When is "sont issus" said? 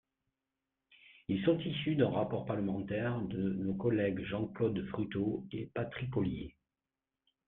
1.45-1.93